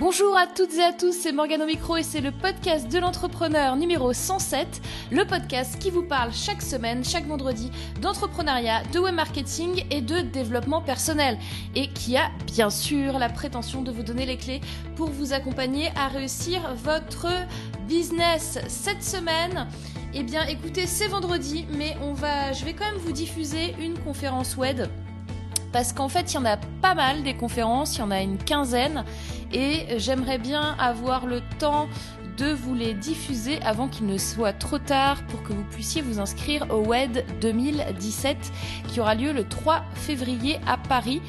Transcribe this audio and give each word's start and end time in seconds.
Bonjour 0.00 0.34
à 0.34 0.46
toutes 0.46 0.72
et 0.76 0.82
à 0.82 0.94
tous, 0.94 1.12
c'est 1.12 1.30
Morgane 1.30 1.60
au 1.60 1.66
micro 1.66 1.94
et 1.94 2.02
c'est 2.02 2.22
le 2.22 2.32
podcast 2.32 2.90
de 2.90 2.98
l'entrepreneur 2.98 3.76
numéro 3.76 4.14
107, 4.14 4.80
le 5.10 5.26
podcast 5.26 5.78
qui 5.78 5.90
vous 5.90 6.02
parle 6.02 6.32
chaque 6.32 6.62
semaine, 6.62 7.04
chaque 7.04 7.26
vendredi, 7.26 7.70
d'entrepreneuriat, 8.00 8.82
de 8.94 8.98
web 8.98 9.14
marketing 9.14 9.84
et 9.90 10.00
de 10.00 10.22
développement 10.22 10.80
personnel. 10.80 11.36
Et 11.74 11.88
qui 11.88 12.16
a 12.16 12.30
bien 12.46 12.70
sûr 12.70 13.18
la 13.18 13.28
prétention 13.28 13.82
de 13.82 13.92
vous 13.92 14.02
donner 14.02 14.24
les 14.24 14.38
clés 14.38 14.62
pour 14.96 15.10
vous 15.10 15.34
accompagner 15.34 15.90
à 15.94 16.08
réussir 16.08 16.62
votre 16.76 17.28
business. 17.86 18.58
Cette 18.68 19.04
semaine, 19.04 19.68
eh 20.14 20.22
bien 20.22 20.44
écoutez, 20.46 20.86
c'est 20.86 21.08
vendredi, 21.08 21.66
mais 21.76 21.94
on 22.00 22.14
va, 22.14 22.54
je 22.54 22.64
vais 22.64 22.72
quand 22.72 22.86
même 22.86 23.02
vous 23.04 23.12
diffuser 23.12 23.74
une 23.78 23.98
conférence 23.98 24.56
web. 24.56 24.80
Parce 25.72 25.92
qu'en 25.92 26.08
fait, 26.08 26.32
il 26.32 26.34
y 26.34 26.38
en 26.38 26.44
a 26.44 26.56
pas 26.56 26.94
mal 26.94 27.22
des 27.22 27.34
conférences, 27.34 27.96
il 27.96 28.00
y 28.00 28.02
en 28.02 28.10
a 28.10 28.20
une 28.20 28.38
quinzaine, 28.38 29.04
et 29.52 29.98
j'aimerais 29.98 30.38
bien 30.38 30.76
avoir 30.78 31.26
le 31.26 31.40
temps 31.58 31.88
de 32.40 32.52
vous 32.52 32.74
les 32.74 32.94
diffuser 32.94 33.60
avant 33.62 33.86
qu'il 33.86 34.06
ne 34.06 34.16
soit 34.16 34.54
trop 34.54 34.78
tard 34.78 35.22
pour 35.26 35.42
que 35.42 35.52
vous 35.52 35.64
puissiez 35.64 36.00
vous 36.00 36.20
inscrire 36.20 36.66
au 36.70 36.86
WED 36.86 37.26
2017 37.42 38.50
qui 38.88 38.98
aura 38.98 39.14
lieu 39.14 39.32
le 39.32 39.44
3 39.44 39.84
février 39.94 40.58
à 40.66 40.78
Paris. 40.78 41.20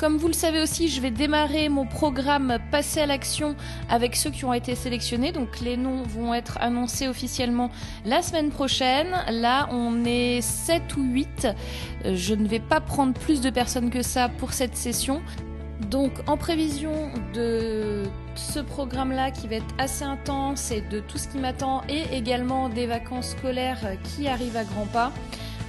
Comme 0.00 0.16
vous 0.16 0.28
le 0.28 0.32
savez 0.32 0.62
aussi, 0.62 0.88
je 0.88 0.98
vais 1.02 1.10
démarrer 1.10 1.68
mon 1.68 1.84
programme 1.84 2.56
Passer 2.70 3.00
à 3.00 3.06
l'action 3.06 3.54
avec 3.90 4.16
ceux 4.16 4.30
qui 4.30 4.46
ont 4.46 4.54
été 4.54 4.74
sélectionnés. 4.74 5.30
Donc 5.30 5.60
les 5.60 5.76
noms 5.76 6.04
vont 6.04 6.32
être 6.32 6.56
annoncés 6.62 7.06
officiellement 7.06 7.70
la 8.06 8.22
semaine 8.22 8.48
prochaine. 8.48 9.14
Là, 9.30 9.68
on 9.70 10.06
est 10.06 10.40
7 10.40 10.96
ou 10.96 11.02
8. 11.02 11.48
Je 12.14 12.34
ne 12.34 12.48
vais 12.48 12.60
pas 12.60 12.80
prendre 12.80 13.12
plus 13.12 13.42
de 13.42 13.50
personnes 13.50 13.90
que 13.90 14.00
ça 14.00 14.30
pour 14.30 14.54
cette 14.54 14.74
session. 14.74 15.20
Donc 15.90 16.12
en 16.26 16.38
prévision 16.38 17.10
de 17.34 18.04
ce 18.36 18.60
programme-là 18.60 19.30
qui 19.30 19.48
va 19.48 19.56
être 19.56 19.74
assez 19.76 20.04
intense 20.04 20.70
et 20.70 20.80
de 20.80 21.00
tout 21.00 21.18
ce 21.18 21.28
qui 21.28 21.36
m'attend 21.36 21.82
et 21.90 22.16
également 22.16 22.70
des 22.70 22.86
vacances 22.86 23.32
scolaires 23.32 23.98
qui 24.02 24.28
arrivent 24.28 24.56
à 24.56 24.64
grands 24.64 24.86
pas, 24.86 25.12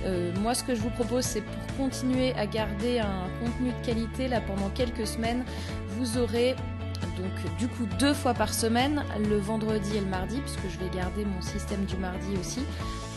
euh, 0.06 0.32
moi, 0.42 0.54
ce 0.54 0.64
que 0.64 0.76
je 0.76 0.82
vous 0.82 0.90
propose, 0.90 1.24
c'est 1.24 1.42
pour 1.42 1.78
continuer 1.78 2.34
à 2.34 2.46
garder 2.46 3.00
un 3.00 3.28
contenu 3.44 3.72
de 3.72 3.86
qualité, 3.86 4.28
là, 4.28 4.42
pendant 4.42 4.70
quelques 4.70 5.08
semaines, 5.08 5.44
vous 5.98 6.18
aurez 6.18 6.56
donc 7.18 7.58
du 7.58 7.68
coup 7.68 7.86
deux 8.00 8.14
fois 8.14 8.34
par 8.34 8.54
semaine, 8.54 9.04
le 9.30 9.38
vendredi 9.38 9.98
et 9.98 10.00
le 10.00 10.06
mardi, 10.06 10.40
puisque 10.42 10.70
je 10.70 10.78
vais 10.84 10.96
garder 10.96 11.26
mon 11.26 11.42
système 11.42 11.86
du 11.86 11.98
mardi 11.98 12.38
aussi 12.40 12.62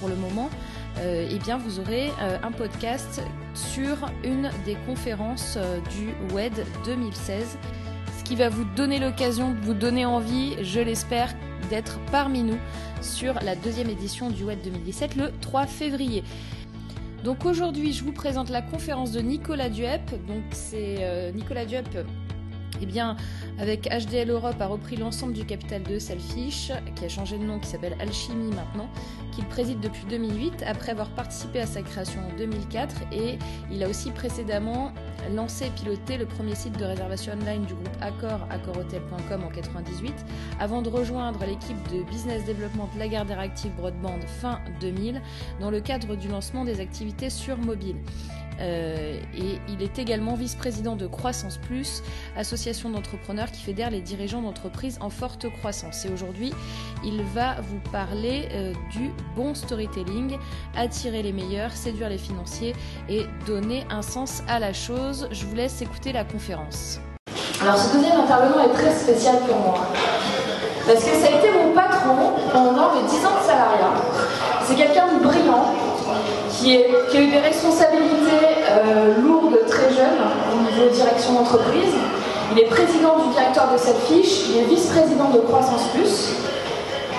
pour 0.01 0.09
le 0.09 0.17
moment, 0.17 0.51
euh, 0.99 1.29
eh 1.31 1.39
bien 1.39 1.59
vous 1.59 1.81
aurez 1.81 2.11
euh, 2.21 2.39
un 2.43 2.51
podcast 2.51 3.23
sur 3.55 4.11
une 4.25 4.51
des 4.65 4.77
conférences 4.87 5.59
du 5.91 6.09
WED 6.35 6.65
2016, 6.85 7.59
ce 8.19 8.25
qui 8.25 8.37
va 8.37 8.49
vous 8.49 8.65
donner 8.77 8.99
l'occasion 8.99 9.53
de 9.53 9.61
vous 9.61 9.75
donner 9.75 10.07
envie, 10.07 10.57
je 10.63 10.81
l'espère, 10.81 11.35
d'être 11.71 11.99
parmi 12.11 12.43
nous 12.43 12.59
sur 13.01 13.35
la 13.43 13.55
deuxième 13.55 13.91
édition 13.91 14.31
du 14.31 14.45
WED 14.45 14.63
2017 14.63 15.17
le 15.17 15.33
3 15.41 15.67
février. 15.67 16.25
Donc 17.25 17.47
aujourd'hui, 17.47 17.95
je 17.95 18.05
vous 18.05 18.13
présente 18.13 18.51
la 18.51 18.61
conférence 18.61 19.11
de 19.11 19.21
Nicolas 19.21 19.71
Duep. 19.71 20.11
Donc 20.29 20.45
c'est 20.51 20.97
euh, 21.01 21.33
Nicolas 21.33 21.65
Duep 21.65 21.89
eh 22.83 22.87
bien, 22.87 23.17
avec 23.59 23.89
HDL 23.89 24.31
Europe 24.31 24.61
a 24.61 24.67
repris 24.67 24.97
l'ensemble 24.97 25.33
du 25.33 25.45
capital 25.45 25.83
de 25.83 25.99
Selfish, 25.99 26.73
qui 26.97 27.05
a 27.05 27.09
changé 27.09 27.39
de 27.39 27.45
nom, 27.45 27.59
qui 27.59 27.69
s'appelle 27.69 27.97
Alchimie 28.01 28.55
maintenant, 28.55 28.89
qu'il 29.33 29.45
préside 29.47 29.81
depuis 29.81 30.05
2008, 30.09 30.65
après 30.67 30.93
avoir 30.93 31.09
participé 31.11 31.61
à 31.61 31.67
sa 31.67 31.83
création 31.83 32.21
en 32.21 32.37
2004, 32.37 32.95
et 33.13 33.39
il 33.71 33.83
a 33.83 33.89
aussi 33.89 34.11
précédemment 34.11 34.93
lancé 35.35 35.67
et 35.67 35.71
piloté 35.71 36.17
le 36.17 36.27
premier 36.27 36.55
site 36.55 36.77
de 36.79 36.85
réservation 36.85 37.33
online 37.33 37.65
du 37.65 37.75
groupe 37.75 37.97
Accor, 38.01 38.47
accorhotel.com 38.51 39.45
en 39.45 39.49
98, 39.49 40.15
avant 40.61 40.83
de 40.83 40.89
rejoindre 40.89 41.41
l'équipe 41.47 41.77
de 41.93 42.03
business 42.11 42.45
développement 42.45 42.89
de 42.95 42.99
Lagardère 42.99 43.41
Active 43.41 43.73
Broadband 43.77 44.21
fin 44.41 44.61
2000, 44.81 45.21
dans 45.61 45.71
le 45.71 45.81
cadre 45.81 46.17
du 46.17 46.29
lancement 46.29 46.65
des 46.65 46.81
activités 46.81 47.31
sur 47.31 47.57
mobile. 47.57 47.97
Euh, 48.61 49.19
et 49.37 49.59
il 49.69 49.83
est 49.83 49.99
également 49.99 50.35
vice-président 50.35 50.97
de 50.97 51.07
Croissance 51.07 51.59
Plus, 51.59 52.03
association 52.37 52.91
d'entrepreneurs 52.91 53.51
qui 53.51 53.63
fédère 53.63 53.91
les 53.91 54.01
dirigeants 54.01 54.43
d'entreprises 54.43 54.99
en 55.01 55.11
forte 55.11 55.49
croissance. 55.51 56.05
Et 56.05 56.11
aujourd'hui, 56.11 56.53
il 57.05 57.23
va 57.35 57.57
vous 57.61 57.81
parler 57.93 58.49
euh, 58.53 58.73
du 58.93 59.11
bon 59.37 59.55
storytelling, 59.55 60.39
attirer 60.77 61.23
les 61.23 61.33
meilleurs, 61.33 61.73
séduire 61.73 62.09
les 62.09 62.19
financiers 62.19 62.75
et 63.09 63.25
donner 63.47 63.85
un 63.91 64.03
sens 64.03 64.43
à 64.49 64.59
la 64.59 64.73
chose. 64.73 65.29
Je 65.31 65.45
vous 65.47 65.55
laisse 65.55 65.83
écouter 65.83 66.13
la 66.13 66.25
conférence. 66.25 67.01
Alors 67.61 67.79
ce 67.79 67.97
deuxième 67.97 68.21
intervenant 68.21 68.63
est 68.65 68.75
très 68.75 68.93
spécial 68.93 69.37
pour 69.47 69.57
moi. 69.57 69.87
Parce 70.87 71.03
que 71.03 71.11
ça 71.13 71.27
a 71.29 71.39
été 71.39 71.51
mon 71.51 71.73
patron 71.73 72.35
pendant 72.53 72.95
mes 72.95 73.09
10 73.09 73.25
ans 73.25 73.41
de 73.41 73.47
salariat. 73.47 73.95
C'est 74.67 74.75
quelqu'un 74.75 75.15
de 75.15 75.25
brillant, 75.25 75.73
qui, 76.51 76.77
a 76.77 77.21
eu 77.21 77.27
des 77.29 77.39
responsabilités 77.39 78.47
euh, 78.71 79.21
lourdes 79.23 79.59
très 79.69 79.91
jeune 79.91 80.19
au 80.53 80.71
niveau 80.71 80.89
de 80.89 80.95
direction 80.95 81.35
d'entreprise. 81.35 81.95
Il 82.53 82.59
est 82.59 82.67
président 82.67 83.19
du 83.19 83.33
directeur 83.35 83.73
de 83.73 83.79
cette 83.79 84.01
fiche, 84.07 84.49
il 84.51 84.59
est 84.59 84.65
vice-président 84.65 85.31
de 85.31 85.39
Croissance 85.41 85.89
Plus, 85.95 86.35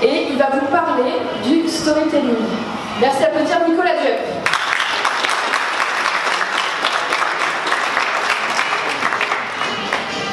et 0.03 0.27
il 0.31 0.37
va 0.37 0.49
vous 0.53 0.67
parler 0.67 1.13
du 1.43 1.67
storytelling. 1.67 2.45
Merci 3.01 3.23
à 3.23 3.27
applaudir 3.27 3.57
Nicolas 3.67 3.95
Dieu. 4.01 4.13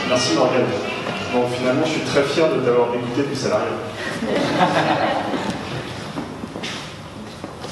Merci 0.08 0.34
Morgane. 0.34 0.66
Bon, 1.32 1.44
finalement, 1.56 1.86
je 1.86 1.92
suis 1.92 2.02
très 2.02 2.22
fier 2.22 2.46
de 2.50 2.60
t'avoir 2.60 2.88
écouté 2.94 3.22
du 3.26 3.34
salarié. 3.34 3.68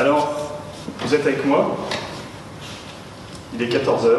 Alors, 0.00 0.29
vous 1.10 1.16
êtes 1.16 1.26
avec 1.26 1.44
moi. 1.44 1.76
Il 3.52 3.60
est 3.60 3.66
14h. 3.66 4.10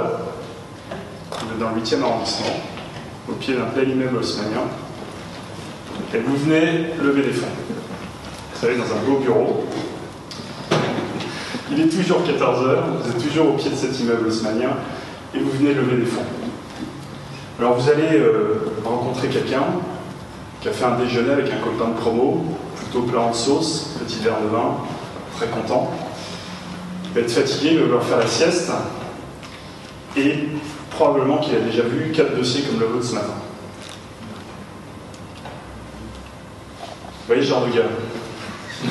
Vous 1.32 1.52
êtes 1.54 1.58
dans 1.58 1.70
le 1.70 1.82
8e 1.82 2.04
arrondissement, 2.04 2.48
au 3.30 3.34
pied 3.36 3.54
d'un 3.54 3.68
bel 3.74 3.88
immeuble 3.88 4.18
haussmanien. 4.18 4.64
Et 6.14 6.18
vous 6.18 6.36
venez 6.36 6.90
lever 7.02 7.22
les 7.22 7.32
fonds. 7.32 7.48
Vous 8.54 8.60
savez, 8.60 8.76
dans 8.76 8.84
un 8.84 9.10
beau 9.10 9.20
bureau. 9.20 9.66
Il 11.72 11.80
est 11.80 11.88
toujours 11.88 12.24
14h, 12.24 12.80
vous 13.02 13.10
êtes 13.10 13.26
toujours 13.26 13.52
au 13.52 13.54
pied 13.54 13.70
de 13.70 13.76
cet 13.76 13.98
immeuble 14.02 14.28
haussmanien, 14.28 14.72
et 15.34 15.40
vous 15.40 15.52
venez 15.52 15.74
lever 15.74 15.96
des 15.96 16.06
fonds. 16.06 16.26
Alors 17.58 17.80
vous 17.80 17.90
allez 17.90 18.18
euh, 18.18 18.70
rencontrer 18.84 19.30
quelqu'un 19.30 19.64
qui 20.60 20.68
a 20.68 20.74
fait 20.74 20.84
un 20.84 20.98
déjeuner 20.98 21.32
avec 21.32 21.54
un 21.54 21.64
copain 21.64 21.92
de 21.92 21.98
promo, 21.98 22.44
plutôt 22.76 23.04
plat 23.04 23.22
en 23.22 23.34
sauce, 23.34 23.96
petit 24.06 24.20
verre 24.20 24.42
de 24.44 24.50
vin, 24.50 24.76
très 25.38 25.48
content. 25.48 25.90
Il 27.12 27.16
va 27.16 27.22
être 27.22 27.32
fatigué, 27.32 27.72
il 27.74 27.80
va 27.80 27.86
vouloir 27.86 28.04
faire 28.04 28.20
la 28.20 28.28
sieste. 28.28 28.72
Et 30.16 30.48
probablement 30.92 31.40
qu'il 31.40 31.56
a 31.56 31.60
déjà 31.60 31.84
vu 31.84 32.12
quatre 32.12 32.36
dossiers 32.36 32.64
comme 32.64 32.80
le 32.80 32.86
vôtre 32.86 33.06
ce 33.06 33.16
matin. 33.16 33.34
Vous 36.82 37.28
voyez 37.28 37.42
ce 37.44 37.48
genre 37.50 37.66
de 37.66 37.72
gars 37.72 37.84
Vous 38.84 38.90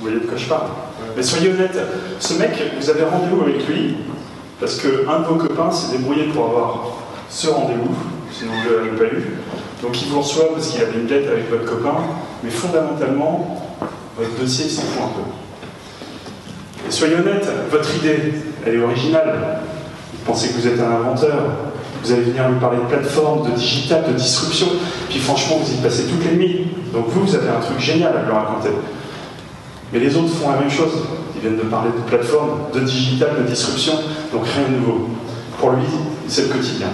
voyez 0.00 0.20
de 0.20 0.26
quoi 0.26 0.36
je 0.36 0.46
parle 0.46 0.68
Mais 1.16 1.22
soyez 1.22 1.50
honnête, 1.50 1.78
ce 2.20 2.34
mec, 2.34 2.50
vous 2.78 2.90
avez 2.90 3.04
rendez-vous 3.04 3.42
avec 3.42 3.66
lui 3.66 3.96
parce 4.60 4.80
qu'un 4.80 5.20
de 5.20 5.24
vos 5.26 5.36
copains 5.36 5.70
s'est 5.70 5.96
débrouillé 5.96 6.24
pour 6.24 6.46
avoir 6.46 6.92
ce 7.28 7.48
rendez-vous, 7.48 7.94
sinon 8.30 8.52
vous 8.52 8.70
ne 8.70 8.76
l'avez 8.76 8.96
pas 8.96 9.14
eu. 9.14 9.36
Donc 9.82 10.00
il 10.00 10.08
vous 10.08 10.20
reçoit 10.20 10.52
parce 10.54 10.68
qu'il 10.68 10.80
avait 10.80 10.98
une 10.98 11.06
dette 11.06 11.26
avec 11.28 11.50
votre 11.50 11.64
copain, 11.64 11.96
mais 12.42 12.50
fondamentalement, 12.50 13.76
votre 14.16 14.34
dossier 14.40 14.68
s'en 14.68 14.82
fout 14.82 15.02
un 15.02 15.08
peu. 15.08 15.43
Soyez 16.94 17.16
honnête, 17.16 17.44
votre 17.72 17.96
idée, 17.96 18.34
elle 18.64 18.76
est 18.76 18.80
originale. 18.80 19.34
Vous 20.12 20.24
pensez 20.24 20.50
que 20.50 20.60
vous 20.60 20.68
êtes 20.68 20.78
un 20.78 20.92
inventeur, 20.92 21.42
vous 22.04 22.12
allez 22.12 22.22
venir 22.22 22.48
lui 22.48 22.60
parler 22.60 22.76
de 22.76 22.84
plateforme, 22.84 23.50
de 23.50 23.56
digital, 23.56 24.04
de 24.06 24.12
disruption, 24.12 24.68
puis 25.10 25.18
franchement, 25.18 25.56
vous 25.56 25.74
y 25.74 25.78
passez 25.78 26.04
toutes 26.04 26.24
les 26.24 26.36
nuits. 26.36 26.68
Donc 26.92 27.06
vous, 27.08 27.26
vous 27.26 27.34
avez 27.34 27.48
un 27.48 27.58
truc 27.58 27.80
génial 27.80 28.16
à 28.16 28.22
lui 28.22 28.30
raconter. 28.30 28.68
Mais 29.92 29.98
les 29.98 30.16
autres 30.16 30.28
font 30.34 30.52
la 30.52 30.58
même 30.58 30.70
chose. 30.70 30.92
Ils 31.34 31.40
viennent 31.40 31.56
de 31.56 31.62
parler 31.62 31.90
de 31.90 32.08
plateforme, 32.08 32.60
de 32.72 32.78
digital, 32.78 33.30
de 33.40 33.42
disruption, 33.42 33.94
donc 34.32 34.46
rien 34.46 34.68
de 34.68 34.76
nouveau. 34.76 35.08
Pour 35.58 35.72
lui, 35.72 35.86
c'est 36.28 36.42
le 36.42 36.54
quotidien. 36.54 36.90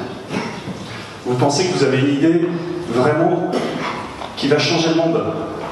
Vous 1.27 1.35
pensez 1.35 1.67
que 1.67 1.77
vous 1.77 1.85
avez 1.85 1.99
une 1.99 2.15
idée 2.15 2.49
vraiment 2.95 3.51
qui 4.39 4.49
va 4.49 4.59
changer 4.59 4.89
le 4.89 4.95
monde, 4.95 5.23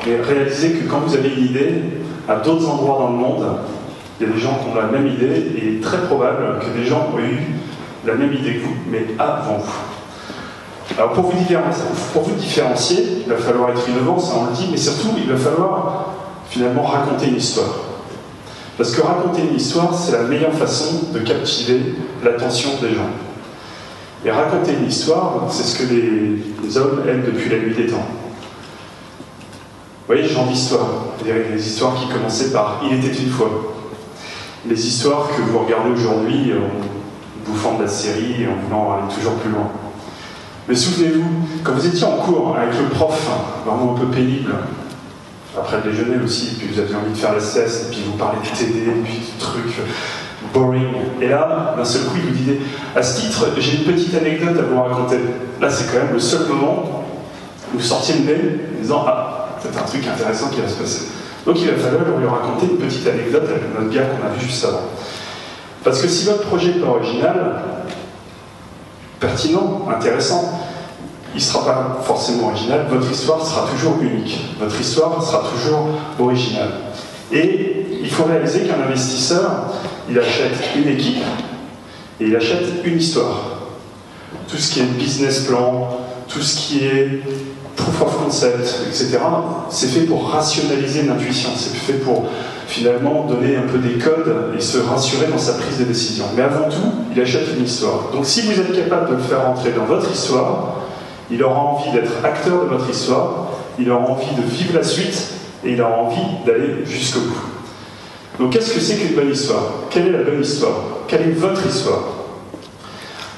mais 0.07 0.21
réalisez 0.21 0.73
que 0.73 0.87
quand 0.87 1.01
vous 1.07 1.15
avez 1.15 1.31
une 1.31 1.47
idée, 1.47 1.71
à 2.29 2.37
d'autres 2.37 2.69
endroits 2.69 2.99
dans 2.99 3.09
le 3.09 3.17
monde, 3.17 3.47
Il 4.20 4.26
y 4.26 4.31
a 4.31 4.32
des 4.32 4.41
gens 4.41 4.59
qui 4.59 4.70
ont 4.70 4.81
la 4.81 4.88
même 4.88 5.06
idée, 5.06 5.26
et 5.26 5.62
il 5.62 5.76
est 5.76 5.81
très 5.81 5.99
probable 5.99 6.59
que 6.61 6.79
des 6.79 6.85
gens 6.85 7.09
ont 7.15 7.19
eu 7.19 7.38
la 8.05 8.15
même 8.15 8.32
idée 8.32 8.55
que 8.55 8.65
vous, 8.65 8.75
mais 8.91 9.06
avant 9.19 9.59
vous. 9.59 9.73
Alors 10.97 11.12
pour 11.12 11.31
vous, 11.31 12.35
différencier, 12.35 13.23
il 13.25 13.29
va 13.29 13.37
falloir 13.37 13.70
être 13.70 13.88
innovant, 13.88 14.19
ça 14.19 14.35
on 14.41 14.47
le 14.47 14.53
dit, 14.53 14.69
mais 14.70 14.76
surtout 14.76 15.11
il 15.17 15.31
va 15.31 15.37
falloir 15.37 16.06
finalement 16.49 16.82
raconter 16.82 17.29
une 17.29 17.37
histoire. 17.37 17.69
Parce 18.76 18.93
que 18.93 19.03
raconter 19.03 19.43
une 19.43 19.56
histoire, 19.56 19.94
c'est 19.94 20.12
la 20.12 20.23
meilleure 20.23 20.55
façon 20.55 21.12
de 21.12 21.19
captiver 21.21 21.81
l'attention 22.25 22.71
des 22.81 22.94
gens. 22.94 23.11
Et 24.25 24.31
raconter 24.31 24.73
une 24.73 24.88
histoire, 24.88 25.47
c'est 25.50 25.62
ce 25.62 25.79
que 25.79 25.93
les, 25.93 26.76
hommes 26.76 27.03
aiment 27.09 27.25
depuis 27.26 27.50
la 27.50 27.59
nuit 27.59 27.75
des 27.75 27.87
temps. 27.87 28.06
Vous 30.06 30.14
voyez, 30.14 30.29
genre 30.29 30.47
d'histoire, 30.47 30.87
les 31.25 31.64
histoires 31.64 31.94
qui 31.94 32.09
commençaient 32.09 32.50
par 32.50 32.81
Il 32.85 32.99
était 32.99 33.17
une 33.21 33.31
fois. 33.31 33.78
Les 34.67 34.87
histoires 34.87 35.29
que 35.29 35.43
vous 35.43 35.59
regardez 35.59 35.91
aujourd'hui 35.91 36.53
en 36.53 37.49
bouffant 37.49 37.79
de 37.79 37.85
la 37.85 37.89
série 37.89 38.43
et 38.43 38.47
en 38.47 38.57
voulant 38.67 38.93
aller 38.93 39.15
toujours 39.15 39.35
plus 39.35 39.51
loin. 39.51 39.69
Mais 40.69 40.75
souvenez-vous, 40.75 41.29
quand 41.63 41.73
vous 41.73 41.87
étiez 41.87 42.05
en 42.05 42.17
cours 42.17 42.57
avec 42.57 42.79
le 42.79 42.89
prof, 42.89 43.29
vraiment 43.65 43.95
un 43.95 43.99
peu 43.99 44.07
pénible, 44.07 44.53
après 45.57 45.79
le 45.83 45.91
déjeuner 45.91 46.23
aussi, 46.23 46.57
puis 46.59 46.69
vous 46.73 46.81
aviez 46.81 46.95
envie 46.95 47.13
de 47.13 47.17
faire 47.17 47.33
la 47.33 47.41
sieste, 47.41 47.87
et 47.87 47.91
puis 47.91 48.03
vous 48.05 48.19
parlez 48.19 48.39
des 48.43 48.51
TD, 48.51 48.79
et 48.81 49.03
puis 49.05 49.15
du 49.15 49.39
truc 49.39 49.81
boring. 50.53 50.95
Et 51.21 51.29
là, 51.29 51.75
d'un 51.77 51.85
seul 51.85 52.03
coup, 52.03 52.17
il 52.17 52.23
vous 52.23 52.35
dit 52.35 52.59
À 52.95 53.03
ce 53.03 53.21
titre, 53.21 53.49
j'ai 53.59 53.79
une 53.79 53.85
petite 53.85 54.15
anecdote 54.15 54.57
à 54.59 54.63
vous 54.63 54.81
raconter. 54.81 55.19
Là, 55.61 55.71
c'est 55.71 55.87
quand 55.93 56.05
même 56.05 56.13
le 56.13 56.21
seul 56.21 56.47
moment 56.47 57.05
où 57.73 57.79
vous 57.79 57.83
sortiez 57.83 58.17
le 58.17 58.25
nez 58.25 58.41
en 58.77 58.83
disant 58.83 59.05
Ah, 59.07 59.49
c'est 59.61 59.77
un 59.77 59.83
truc 59.83 60.07
intéressant 60.07 60.49
qui 60.49 60.61
va 60.61 60.69
se 60.69 60.75
passer. 60.75 61.07
Donc 61.49 61.56
il 61.62 61.71
va 61.71 61.77
falloir 61.79 62.19
lui 62.19 62.27
raconter 62.27 62.67
une 62.67 62.77
petite 62.77 63.06
anecdote 63.06 63.45
avec 63.49 63.75
notre 63.75 63.91
gars 63.91 64.03
qu'on 64.03 64.27
a 64.27 64.35
vu 64.35 64.47
juste 64.47 64.67
avant. 64.67 64.83
Parce 65.83 66.03
que 66.03 66.06
si 66.06 66.27
votre 66.27 66.43
projet 66.43 66.73
pas 66.73 66.89
original, 66.89 67.62
pertinent, 69.19 69.89
intéressant, 69.89 70.61
il 71.33 71.39
ne 71.39 71.41
sera 71.41 71.65
pas 71.65 72.03
forcément 72.05 72.49
original, 72.49 72.85
votre 72.91 73.11
histoire 73.11 73.43
sera 73.47 73.67
toujours 73.67 73.97
unique, 74.03 74.39
votre 74.61 74.79
histoire 74.79 75.23
sera 75.23 75.43
toujours 75.50 75.89
originale. 76.19 76.73
Et 77.33 77.87
il 78.03 78.11
faut 78.11 78.25
réaliser 78.25 78.67
qu'un 78.67 78.83
investisseur, 78.83 79.73
il 80.11 80.19
achète 80.19 80.53
une 80.77 80.89
équipe 80.89 81.25
et 82.21 82.27
il 82.27 82.37
achète 82.37 82.85
une 82.85 82.99
histoire. 82.99 83.41
Tout 84.49 84.59
ce 84.59 84.71
qui 84.71 84.81
est 84.81 84.85
business 84.99 85.47
plan, 85.47 85.99
tout 86.29 86.41
ce 86.41 86.57
qui 86.57 86.85
est 86.85 87.23
proof 87.77 88.03
of 88.03 88.25
concept, 88.25 88.81
etc., 88.89 89.19
c'est 89.71 89.87
fait 89.87 90.01
pour 90.01 90.31
rationaliser 90.31 91.03
une 91.03 91.11
intuition, 91.11 91.51
c'est 91.57 91.75
fait 91.75 91.99
pour 91.99 92.27
finalement 92.67 93.25
donner 93.25 93.57
un 93.57 93.63
peu 93.63 93.79
des 93.79 93.95
codes 93.95 94.53
et 94.57 94.61
se 94.61 94.79
rassurer 94.79 95.27
dans 95.27 95.39
sa 95.39 95.55
prise 95.55 95.79
de 95.79 95.85
décision. 95.85 96.27
Mais 96.37 96.43
avant 96.43 96.69
tout, 96.69 96.93
il 97.15 97.21
achète 97.21 97.49
une 97.57 97.65
histoire. 97.65 98.11
Donc 98.13 98.27
si 98.27 98.43
vous 98.43 98.61
êtes 98.61 98.75
capable 98.75 99.11
de 99.11 99.15
le 99.15 99.23
faire 99.23 99.49
entrer 99.49 99.73
dans 99.73 99.87
votre 99.87 100.11
histoire, 100.11 100.75
il 101.31 101.43
aura 101.43 101.61
envie 101.61 101.91
d'être 101.93 102.13
acteur 102.25 102.65
de 102.65 102.69
votre 102.69 102.91
histoire, 102.91 103.49
il 103.79 103.91
aura 103.91 104.11
envie 104.11 104.35
de 104.37 104.43
vivre 104.43 104.75
la 104.75 104.83
suite 104.83 105.29
et 105.65 105.73
il 105.73 105.81
aura 105.81 105.97
envie 105.97 106.45
d'aller 106.45 106.85
jusqu'au 106.85 107.21
bout. 107.21 107.43
Donc 108.39 108.53
qu'est-ce 108.53 108.73
que 108.73 108.81
c'est 108.81 108.97
qu'une 108.97 109.15
bonne 109.15 109.31
histoire? 109.31 109.63
Quelle 109.91 110.09
est 110.09 110.13
la 110.13 110.23
bonne 110.23 110.43
histoire? 110.43 110.75
Quelle 111.07 111.23
est 111.23 111.33
votre 111.33 111.67
histoire? 111.67 112.18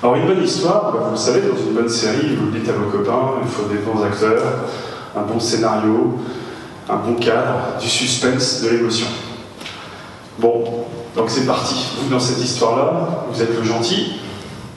Alors 0.02 0.16
une 0.16 0.26
bonne 0.26 0.42
histoire, 0.42 0.92
bah, 0.92 1.00
vous 1.04 1.10
le 1.10 1.16
savez, 1.18 1.42
dans 1.42 1.58
une 1.58 1.74
bonne 1.74 1.88
série, 1.88 2.34
vous 2.34 2.46
le 2.46 2.58
dites 2.58 2.70
à 2.70 2.72
vos 2.72 2.90
copains, 2.90 3.34
il 3.42 3.48
faut 3.50 3.68
des 3.68 3.80
bons 3.80 4.02
acteurs, 4.02 4.42
un 5.14 5.22
bon 5.22 5.38
scénario, 5.38 6.18
un 6.88 6.96
bon 6.96 7.16
cadre, 7.16 7.78
du 7.78 7.86
suspense, 7.86 8.62
de 8.62 8.70
l'émotion. 8.70 9.08
Bon, 10.38 10.86
donc 11.14 11.28
c'est 11.28 11.46
parti. 11.46 11.74
Vous, 11.98 12.08
dans 12.08 12.18
cette 12.18 12.42
histoire-là, 12.42 13.26
vous 13.30 13.42
êtes 13.42 13.54
le 13.54 13.62
gentil, 13.62 14.20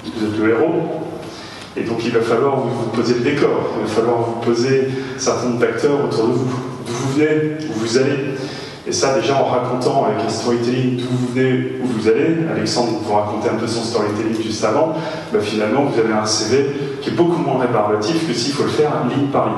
vous 0.04 0.26
êtes 0.26 0.38
le 0.38 0.50
héros, 0.50 1.06
et 1.78 1.84
donc 1.84 2.04
il 2.04 2.12
va 2.12 2.20
falloir 2.20 2.58
vous, 2.58 2.90
poser 2.90 3.14
le 3.14 3.22
décor, 3.22 3.70
il 3.80 3.88
va 3.88 3.94
falloir 3.94 4.18
vous 4.18 4.42
poser 4.42 4.90
un 5.16 5.20
certain 5.20 5.46
nombre 5.46 5.60
d'acteurs 5.60 6.04
autour 6.04 6.28
de 6.28 6.34
vous, 6.34 6.50
d'où 6.86 6.92
vous 6.92 7.14
venez, 7.14 7.58
où 7.70 7.80
vous 7.80 7.98
allez. 7.98 8.36
Et 8.86 8.92
ça, 8.92 9.18
déjà 9.18 9.38
en 9.38 9.46
racontant 9.46 10.06
avec 10.06 10.26
un 10.26 10.30
storytelling 10.30 10.98
d'où 10.98 11.08
vous 11.10 11.34
venez, 11.34 11.74
où 11.82 11.88
vous 11.88 12.08
allez, 12.10 12.36
Alexandre 12.54 13.00
vous 13.02 13.14
raconter 13.14 13.48
un 13.50 13.56
peu 13.56 13.68
son 13.68 13.82
storytelling 13.82 14.44
juste 14.44 14.64
avant, 14.66 14.96
bah, 15.32 15.40
finalement 15.42 15.86
vous 15.86 15.98
avez 15.98 16.14
un 16.14 16.26
CV 16.26 16.66
qui 17.02 17.10
est 17.10 17.14
beaucoup 17.14 17.42
moins 17.42 17.62
rébarbatif 17.62 18.28
que 18.28 18.34
s'il 18.34 18.54
faut 18.54 18.64
le 18.64 18.70
faire 18.70 18.92
ligne 19.10 19.28
par 19.28 19.46
ligne. 19.46 19.56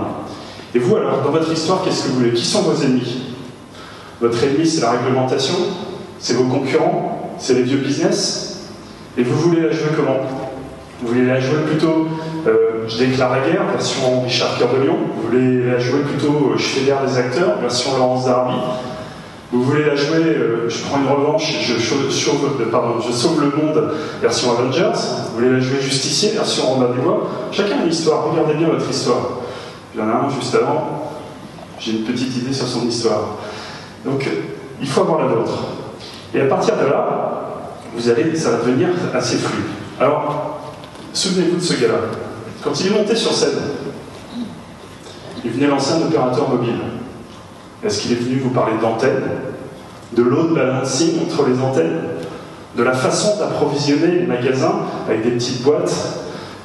Et 0.75 0.80
vous, 0.80 0.95
alors, 0.95 1.22
dans 1.24 1.31
votre 1.31 1.51
histoire, 1.51 1.81
qu'est-ce 1.83 2.04
que 2.04 2.10
vous 2.10 2.19
voulez? 2.19 2.33
Qui 2.33 2.45
sont 2.45 2.62
vos 2.62 2.80
ennemis? 2.83 3.33
Votre 4.22 4.44
ennemi, 4.44 4.68
c'est 4.68 4.81
la 4.81 4.92
réglementation? 4.92 5.56
C'est 6.19 6.33
vos 6.33 6.44
concurrents? 6.44 7.33
C'est 7.39 7.56
les 7.56 7.63
vieux 7.63 7.77
business? 7.77 8.68
Et 9.18 9.24
vous 9.24 9.36
voulez 9.39 9.62
la 9.62 9.72
jouer 9.72 9.89
comment? 9.95 10.19
Vous 11.01 11.07
voulez 11.07 11.25
la 11.25 11.39
jouer 11.39 11.60
plutôt 11.66 12.07
euh, 12.45 12.88
Je 12.88 12.98
déclare 12.98 13.31
la 13.31 13.50
guerre, 13.50 13.63
version 13.72 14.22
Richard 14.22 14.57
Cœur 14.60 14.69
de 14.74 14.86
Lion? 14.86 14.98
Vous 15.16 15.30
voulez 15.30 15.63
la 15.63 15.80
jouer 15.80 16.01
plutôt 16.01 16.51
euh, 16.51 16.57
Je 16.57 16.63
fais 16.63 16.86
l'air 16.86 17.06
des 17.06 17.18
acteurs, 17.18 17.60
version 17.60 17.98
Laurence 17.98 18.25
Darby? 18.25 18.56
Vous 19.51 19.63
voulez 19.63 19.86
la 19.86 19.95
jouer 19.95 20.24
euh, 20.24 20.69
Je 20.69 20.83
prends 20.83 21.00
une 21.00 21.07
revanche, 21.07 21.53
je, 21.62 21.80
sauve, 21.80 22.69
pardon, 22.71 23.00
je 23.06 23.12
sauve 23.12 23.42
le 23.42 23.50
monde, 23.50 23.92
version 24.21 24.51
Avengers. 24.51 24.92
Vous 25.30 25.36
voulez 25.39 25.51
la 25.51 25.59
jouer 25.59 25.80
Justicier, 25.80 26.31
version 26.31 26.65
Robin 26.65 26.94
des 26.94 27.01
Bois. 27.01 27.30
Chacun 27.51 27.80
a 27.80 27.83
une 27.83 27.92
histoire, 27.92 28.31
regardez 28.31 28.56
bien 28.56 28.68
votre 28.69 28.89
histoire. 28.89 29.30
Il 29.94 30.00
y 30.00 30.03
en 30.03 30.09
a 30.09 30.13
un 30.13 30.30
juste 30.30 30.56
avant, 30.56 31.12
j'ai 31.80 31.92
une 31.92 32.03
petite 32.03 32.36
idée 32.36 32.53
sur 32.53 32.68
son 32.68 32.86
histoire. 32.88 33.38
Donc, 34.03 34.27
il 34.81 34.88
faut 34.88 35.01
avoir 35.01 35.19
la 35.19 35.27
vôtre. 35.27 35.53
Et 36.33 36.41
à 36.41 36.45
partir 36.45 36.75
de 36.75 36.86
là, 36.86 37.41
vous 37.95 38.09
allez, 38.09 38.36
ça 38.36 38.51
va 38.51 38.57
devenir 38.57 38.89
assez 39.13 39.38
fluide. 39.38 39.65
Alors, 40.00 40.56
Souvenez-vous 41.15 41.56
de 41.56 41.62
ce 41.62 41.74
gars-là. 41.75 42.00
Quand 42.62 42.77
il 42.81 42.88
est 42.88 42.89
monté 42.89 43.15
sur 43.15 43.31
scène, 43.31 43.57
il 45.45 45.51
venait 45.51 45.68
lancer 45.68 45.94
un 45.94 46.01
opérateur 46.01 46.50
mobile. 46.50 46.75
Est-ce 47.86 48.02
qu'il 48.02 48.14
est 48.14 48.16
venu 48.16 48.40
vous 48.40 48.50
parler 48.50 48.74
d'antenne 48.82 49.22
De 50.14 50.24
load 50.24 50.56
balancing 50.56 51.22
entre 51.22 51.48
les 51.48 51.60
antennes 51.60 52.00
De 52.76 52.84
la 52.84 52.94
façon 52.94 53.38
d'approvisionner 53.38 54.08
les 54.08 54.26
magasins 54.26 54.80
avec 55.08 55.24
des 55.24 55.32
petites 55.32 55.62
boîtes 55.62 55.94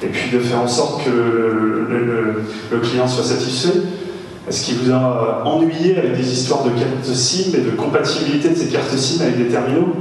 et 0.01 0.07
puis 0.07 0.31
de 0.31 0.39
faire 0.39 0.61
en 0.61 0.67
sorte 0.67 1.03
que 1.05 1.11
le, 1.11 2.79
client 2.79 3.07
soit 3.07 3.23
satisfait? 3.23 3.81
Est-ce 4.49 4.65
qu'il 4.65 4.77
vous 4.79 4.91
a 4.91 5.43
ennuyé 5.45 5.95
avec 5.95 6.17
des 6.17 6.33
histoires 6.33 6.63
de 6.63 6.71
cartes 6.71 7.05
SIM 7.05 7.55
et 7.55 7.61
de 7.61 7.69
compatibilité 7.69 8.49
de 8.49 8.55
ces 8.55 8.67
cartes 8.67 8.89
SIM 8.89 9.21
avec 9.21 9.37
des 9.37 9.49
terminaux? 9.49 9.93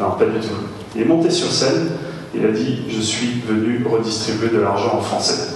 Non, 0.00 0.12
pas 0.12 0.24
du 0.24 0.40
tout. 0.40 0.54
Il 0.96 1.02
est 1.02 1.04
monté 1.04 1.28
sur 1.28 1.52
scène, 1.52 1.88
il 2.34 2.46
a 2.46 2.50
dit 2.50 2.84
Je 2.88 3.00
suis 3.00 3.42
venu 3.46 3.84
redistribuer 3.84 4.48
de 4.48 4.60
l'argent 4.60 4.94
en 4.94 5.02
français. 5.02 5.48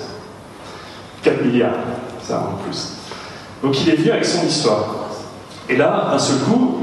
4 1.22 1.42
milliards, 1.42 1.72
ça 2.22 2.50
en 2.52 2.62
plus. 2.62 2.92
Donc 3.62 3.80
il 3.80 3.88
est 3.88 3.96
venu 3.96 4.10
avec 4.10 4.26
son 4.26 4.46
histoire. 4.46 5.05
Et 5.68 5.76
là, 5.76 6.08
d'un 6.12 6.18
seul 6.18 6.38
coup, 6.38 6.82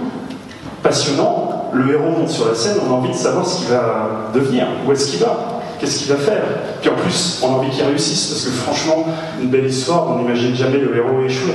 passionnant, 0.81 1.71
le 1.73 1.93
héros 1.93 2.11
monte 2.11 2.29
sur 2.29 2.47
la 2.47 2.55
scène, 2.55 2.77
on 2.87 2.93
a 2.93 2.97
envie 2.97 3.11
de 3.11 3.15
savoir 3.15 3.47
ce 3.47 3.59
qu'il 3.59 3.69
va 3.69 4.29
devenir, 4.33 4.67
où 4.85 4.91
est-ce 4.91 5.11
qu'il 5.11 5.19
va, 5.21 5.61
qu'est-ce 5.79 5.99
qu'il 5.99 6.13
va 6.13 6.17
faire. 6.17 6.43
Puis 6.81 6.89
en 6.89 6.95
plus, 6.95 7.41
on 7.43 7.47
a 7.47 7.57
envie 7.57 7.69
qu'il 7.69 7.85
réussisse, 7.85 8.27
parce 8.27 8.45
que 8.45 8.51
franchement, 8.51 9.05
une 9.41 9.49
belle 9.49 9.65
histoire, 9.65 10.07
on 10.09 10.19
n'imagine 10.19 10.55
jamais 10.55 10.77
le 10.77 10.95
héros 10.95 11.21
échouer. 11.25 11.53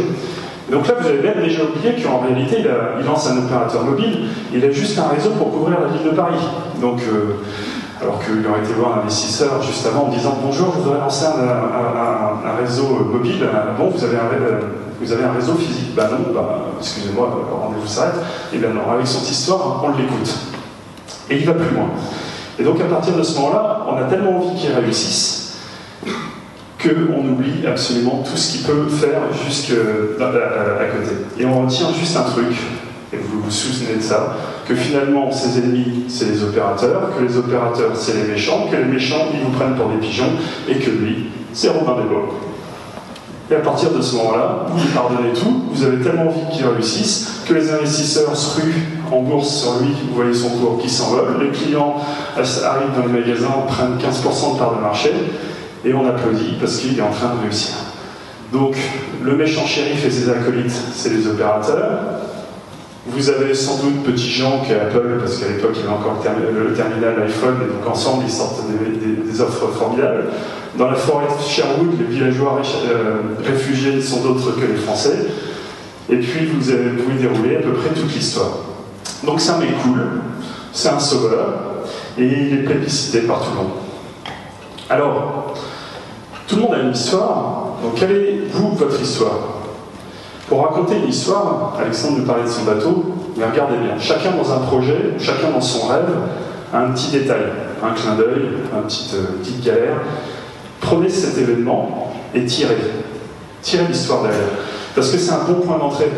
donc 0.71 0.89
là, 0.89 0.95
vous 1.01 1.07
avez 1.07 1.21
même 1.21 1.43
déjà 1.43 1.63
oublié 1.65 2.03
qu'en 2.03 2.21
réalité, 2.21 2.57
il, 2.61 3.07
lance 3.07 3.29
un 3.29 3.39
opérateur 3.39 3.85
mobile, 3.85 4.29
il 4.53 4.65
a 4.65 4.71
juste 4.71 4.99
un 4.99 5.15
réseau 5.15 5.31
pour 5.31 5.53
couvrir 5.53 5.79
la 5.81 5.89
ville 5.89 6.11
de 6.11 6.17
Paris. 6.17 6.41
Donc, 6.81 7.01
euh, 7.03 7.37
alors 8.01 8.21
qu'il 8.25 8.47
aurait 8.47 8.61
été 8.61 8.73
voir 8.73 8.99
un 8.99 9.01
investisseur 9.01 9.61
juste 9.61 9.85
avant 9.87 10.05
en 10.05 10.09
disant 10.09 10.39
Bonjour, 10.43 10.73
je 10.77 10.83
voudrais 10.83 11.01
lancer 11.01 11.27
un, 11.27 12.57
réseau 12.61 13.07
mobile. 13.13 13.45
Bon, 13.77 13.91
vous 13.91 14.05
avez 14.05 14.17
un, 14.17 14.31
vous 15.01 15.13
avez 15.13 15.25
un 15.25 15.33
réseau 15.33 15.55
physique 15.55 15.95
Ben 15.95 16.09
non, 16.11 16.33
bah, 16.35 16.67
excusez-moi, 16.79 17.45
le 17.49 17.55
rendez-vous 17.55 17.87
s'arrête. 17.87 18.17
Et 18.53 18.59
bien 18.59 18.71
non, 18.71 18.91
avec 18.93 19.07
son 19.07 19.23
histoire, 19.23 19.83
on 19.85 19.97
l'écoute. 19.97 20.35
Et 21.31 21.37
il 21.37 21.47
va 21.47 21.53
plus 21.53 21.75
loin. 21.75 21.91
Et 22.59 22.65
donc 22.65 22.81
à 22.81 22.85
partir 22.85 23.15
de 23.17 23.23
ce 23.23 23.37
moment-là, 23.37 23.87
on 23.89 23.97
a 23.97 24.05
tellement 24.05 24.39
envie 24.39 24.61
qu'il 24.61 24.73
réussisse 24.73 25.39
qu'on 26.83 27.29
oublie 27.29 27.67
absolument 27.67 28.23
tout 28.29 28.37
ce 28.37 28.53
qu'il 28.53 28.67
peut 28.67 28.89
faire 28.89 29.21
jusqu'à 29.45 29.75
à 29.75 30.85
côté. 30.87 31.13
Et 31.39 31.45
on 31.45 31.63
retient 31.65 31.93
juste 31.93 32.17
un 32.17 32.23
truc, 32.23 32.57
et 33.13 33.17
vous 33.17 33.43
vous 33.43 33.51
souvenez 33.51 33.97
de 33.97 34.03
ça, 34.03 34.37
que 34.67 34.75
finalement 34.75 35.31
ses 35.33 35.59
ennemis 35.59 36.05
c'est 36.09 36.27
les 36.27 36.43
opérateurs, 36.43 37.11
que 37.17 37.25
les 37.25 37.37
opérateurs 37.37 37.91
c'est 37.95 38.15
les 38.15 38.33
méchants, 38.33 38.69
que 38.71 38.77
les 38.77 38.85
méchants 38.85 39.27
ils 39.33 39.41
vous 39.41 39.51
prennent 39.51 39.75
pour 39.75 39.89
des 39.89 39.99
pigeons, 39.99 40.33
et 40.69 40.79
que 40.79 40.91
lui 40.91 41.27
c'est 41.53 41.69
Robin 41.69 42.03
des 42.03 42.09
Bois. 42.09 42.29
Et 43.51 43.55
à 43.55 43.61
partir 43.61 43.91
de 43.93 44.03
ce 44.03 44.17
moment-là, 44.17 44.67
vous 44.69 44.79
lui 44.79 44.93
pardonnez 44.93 45.33
tout, 45.33 45.65
vous 45.73 45.85
avez 45.85 46.03
tellement 46.03 46.27
envie 46.27 46.55
qu'il 46.55 46.67
réussisse, 46.67 47.43
que 47.49 47.55
les 47.55 47.71
investisseurs 47.73 48.37
se 48.37 48.61
ruent 48.61 48.89
en 49.11 49.23
bourse 49.23 49.49
sur 49.49 49.81
lui, 49.81 49.95
vous 50.09 50.15
voyez 50.15 50.35
son 50.35 50.51
cours 50.51 50.79
qui 50.79 50.91
s'envole, 50.91 51.41
les 51.41 51.49
clients 51.49 51.97
arrivent 52.37 52.95
dans 52.95 53.07
les 53.07 53.21
magasins, 53.21 53.65
prennent 53.67 53.97
15% 53.97 54.55
de 54.55 54.59
part 54.59 54.77
de 54.77 54.83
marché, 54.83 55.11
et 55.85 55.95
on 55.95 56.07
applaudit 56.07 56.57
parce 56.61 56.77
qu'il 56.77 56.99
est 56.99 57.03
en 57.03 57.11
train 57.11 57.35
de 57.37 57.41
réussir. 57.43 57.75
Donc, 58.53 58.77
le 59.23 59.37
méchant 59.37 59.67
shérif 59.67 60.05
et 60.05 60.11
ses 60.11 60.29
acolytes, 60.29 60.73
c'est 60.95 61.11
les 61.11 61.27
opérateurs, 61.27 62.01
Vous 63.07 63.31
avez 63.31 63.55
sans 63.55 63.79
doute 63.79 64.03
Petit 64.05 64.29
Jean 64.29 64.61
qui 64.61 64.73
est 64.73 64.81
Apple, 64.81 65.17
parce 65.19 65.39
qu'à 65.39 65.49
l'époque 65.49 65.73
il 65.77 65.81
y 65.81 65.85
avait 65.85 65.95
encore 65.95 66.23
le, 66.23 66.75
terminal 66.75 67.23
iPhone, 67.23 67.57
et 67.63 67.73
donc 67.73 67.91
ensemble 67.91 68.25
ils 68.27 68.33
sortent 68.33 68.65
des, 68.69 69.41
offres 69.41 69.69
formidables. 69.69 70.25
Dans 70.77 70.91
la 70.91 70.97
forêt 70.97 71.27
de 71.27 71.43
Sherwood, 71.43 71.99
les 71.99 72.05
villageois 72.05 72.61
euh, 72.87 73.17
réfugiés 73.43 73.97
ne 73.97 74.01
sont 74.01 74.21
d'autres 74.23 74.53
que 74.53 74.67
les 74.67 74.77
Français. 74.77 75.27
Et 76.11 76.17
puis 76.17 76.47
vous, 76.47 76.71
avez, 76.71 76.91
pouvez 76.91 77.19
dérouler 77.19 77.57
à 77.57 77.61
peu 77.61 77.73
près 77.73 77.91
toute 77.91 78.15
l'histoire. 78.15 78.51
Donc 79.25 79.41
c'est 79.41 79.51
un 79.51 79.59
mec 79.59 79.71
cool, 79.83 80.01
c'est 80.73 80.89
un 80.89 80.99
sauveur, 80.99 81.55
et 82.17 82.25
il 82.25 82.55
est 82.55 82.63
plébiscité 82.63 83.23
par 83.23 83.41
tout 83.41 83.51
le 83.51 83.57
monde. 83.57 83.73
Alors, 84.89 85.55
tout 86.47 86.57
le 86.57 86.63
monde 86.63 86.75
a 86.75 86.79
une 86.81 86.93
histoire, 86.93 87.73
donc 87.83 87.95
quelle 87.97 88.13
est, 88.13 88.41
vous, 88.53 88.73
votre 88.73 89.01
histoire? 89.01 89.39
Pour 90.49 90.63
raconter 90.63 90.97
une 90.97 91.09
histoire, 91.09 91.77
Alexandre 91.79 92.19
nous 92.19 92.25
parlait 92.25 92.45
de 92.45 92.49
son 92.49 92.63
bateau, 92.63 93.05
mais 93.37 93.45
regardez 93.45 93.77
bien, 93.77 93.99
chacun 93.99 94.31
dans 94.31 94.53
un 94.53 94.61
projet, 94.61 95.15
chacun 95.19 95.51
dans 95.51 95.61
son 95.61 95.89
rêve, 95.89 96.09
a 96.73 96.79
un 96.79 96.91
petit 96.93 97.11
détail, 97.11 97.53
un 97.83 97.91
clin 97.91 98.15
d'œil, 98.15 98.49
une 98.73 98.83
petite, 98.83 99.15
euh, 99.15 99.39
petite 99.43 99.65
galère. 99.65 99.97
Prenez 100.89 101.11
cet 101.11 101.37
événement 101.37 102.11
et 102.35 102.47
tirez. 102.47 102.79
Tirez 103.61 103.85
l'histoire 103.89 104.23
derrière. 104.23 104.49
Parce 104.95 105.11
que 105.11 105.19
c'est 105.19 105.33
un 105.33 105.45
bon 105.45 105.61
point 105.61 105.77
d'entrée. 105.77 106.11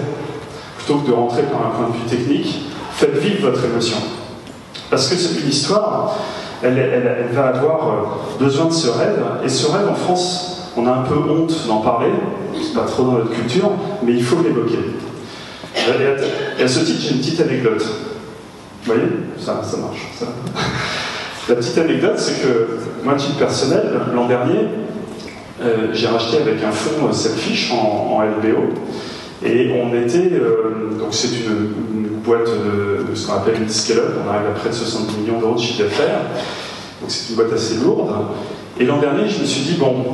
Plutôt 0.78 1.00
que 1.00 1.08
de 1.08 1.12
rentrer 1.12 1.42
par 1.42 1.66
un 1.66 1.70
point 1.70 1.88
de 1.88 1.94
vue 1.94 2.08
technique, 2.08 2.66
faites 2.92 3.16
vivre 3.18 3.50
votre 3.50 3.64
émotion. 3.64 3.96
Parce 4.88 5.08
que 5.08 5.16
c'est 5.16 5.40
une 5.40 5.48
histoire, 5.48 6.14
elle, 6.62 7.30
va 7.32 7.48
avoir 7.48 7.88
euh, 7.88 8.44
besoin 8.44 8.66
de 8.66 8.72
ce 8.72 8.88
rêve. 8.90 9.20
Et 9.44 9.48
ce 9.48 9.66
rêve, 9.66 9.88
en 9.88 9.94
France, 9.96 10.70
on 10.76 10.86
a 10.86 10.92
un 10.92 11.02
peu 11.02 11.16
honte 11.16 11.66
d'en 11.66 11.78
parler, 11.78 12.12
c'est 12.54 12.74
pas 12.74 12.86
trop 12.86 13.02
dans 13.02 13.12
notre 13.12 13.30
culture, 13.30 13.72
mais 14.04 14.12
il 14.12 14.22
faut 14.22 14.40
l'évoquer. 14.40 14.78
Et 16.58 16.62
à 16.62 16.68
ce 16.68 16.80
titre, 16.80 17.00
j'ai 17.00 17.10
une 17.10 17.18
petite 17.18 17.40
anecdote. 17.40 17.82
Vous 18.84 18.92
voyez? 18.92 19.08
Ça, 19.36 19.62
ça 19.64 19.78
marche. 19.78 20.10
La 21.48 21.54
petite 21.56 21.78
anecdote, 21.78 22.18
c'est 22.18 22.42
que 22.42 22.78
moi, 23.04 23.14
titre 23.14 23.38
personnel, 23.38 23.82
l'an 24.14 24.26
dernier, 24.26 24.66
euh, 25.62 25.88
j'ai 25.92 26.06
racheté 26.06 26.38
avec 26.38 26.62
un 26.62 26.70
fonds 26.70 27.08
euh, 27.08 27.12
cette 27.12 27.36
fiche 27.36 27.72
en, 27.72 28.20
LBO. 28.22 28.74
Et 29.44 29.72
on 29.72 29.94
était, 29.94 30.30
donc 30.98 31.08
c'est 31.12 31.28
une, 31.28 31.70
boîte 32.22 32.48
de, 32.48 33.14
ce 33.14 33.26
qu'on 33.26 33.34
appelle 33.34 33.62
une 33.62 33.68
scale-up, 33.68 34.12
on 34.24 34.28
arrive 34.28 34.48
à 34.48 34.50
près 34.50 34.68
de 34.68 34.74
60 34.74 35.18
millions 35.18 35.38
d'euros 35.40 35.54
de 35.54 35.60
chiffre 35.60 35.84
d'affaires, 35.84 36.20
donc 37.00 37.08
c'est 37.08 37.30
une 37.30 37.36
boîte 37.36 37.52
assez 37.54 37.76
lourde. 37.76 38.10
Et 38.78 38.84
l'an 38.84 38.98
dernier, 38.98 39.28
je 39.28 39.40
me 39.40 39.46
suis 39.46 39.62
dit, 39.62 39.78
bon, 39.78 40.04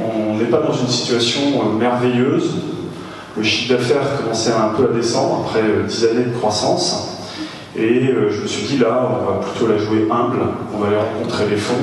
on 0.00 0.36
n'est 0.36 0.44
pas 0.44 0.60
dans 0.60 0.72
une 0.72 0.88
situation 0.88 1.40
euh, 1.40 1.78
merveilleuse, 1.78 2.50
le 3.36 3.42
chiffre 3.42 3.74
d'affaires 3.74 4.16
commençait 4.20 4.52
un 4.52 4.68
peu 4.76 4.90
à 4.90 4.94
descendre 4.94 5.46
après 5.46 5.62
10 5.86 6.04
euh, 6.04 6.10
années 6.10 6.24
de 6.26 6.36
croissance, 6.36 7.11
et 7.76 8.08
euh, 8.08 8.30
je 8.30 8.42
me 8.42 8.46
suis 8.46 8.66
dit, 8.66 8.78
là, 8.78 9.08
on 9.10 9.32
va 9.32 9.40
plutôt 9.40 9.66
la 9.66 9.78
jouer 9.78 10.06
humble, 10.10 10.40
on 10.74 10.78
va 10.78 10.88
aller 10.88 10.96
rencontrer 10.96 11.48
les 11.48 11.56
fonds, 11.56 11.74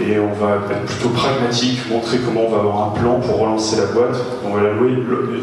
et 0.00 0.18
on 0.18 0.32
va 0.34 0.56
être 0.70 0.84
plutôt 0.84 1.08
pragmatique, 1.10 1.78
montrer 1.90 2.18
comment 2.18 2.46
on 2.46 2.50
va 2.50 2.58
avoir 2.58 2.88
un 2.88 3.00
plan 3.00 3.20
pour 3.20 3.38
relancer 3.38 3.76
la 3.76 3.86
boîte, 3.86 4.16
on 4.44 4.54
va 4.54 4.62
la 4.62 4.76
jouer, 4.76 4.96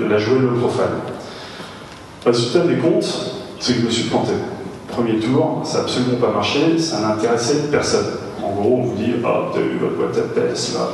la 0.07 0.17
jouer 0.17 0.39
le. 0.39 0.49
Résultat 2.25 2.67
des 2.67 2.75
comptes, 2.75 3.33
c'est 3.59 3.73
que 3.73 3.79
je 3.81 3.85
me 3.85 3.91
suis 3.91 4.09
planté. 4.09 4.33
Premier 4.87 5.19
tour, 5.19 5.61
ça 5.63 5.77
n'a 5.77 5.83
absolument 5.85 6.17
pas 6.19 6.31
marché, 6.31 6.77
ça 6.77 6.99
n'intéressait 6.99 7.69
personne. 7.71 8.05
En 8.43 8.51
gros, 8.51 8.79
on 8.81 8.83
vous 8.83 8.95
dit 8.95 9.13
Ah, 9.23 9.45
t'as 9.53 9.61
eu 9.61 9.77
votre 9.79 9.95
boîte 9.95 10.17
à 10.17 10.33
peste, 10.33 10.73
là. 10.75 10.89